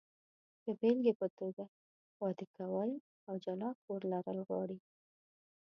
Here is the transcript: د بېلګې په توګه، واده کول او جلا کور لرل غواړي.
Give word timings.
د 0.65 0.65
بېلګې 0.79 1.13
په 1.21 1.27
توګه، 1.39 1.63
واده 2.21 2.45
کول 2.57 2.89
او 3.27 3.35
جلا 3.43 3.69
کور 3.83 4.01
لرل 4.13 4.39
غواړي. 4.47 4.77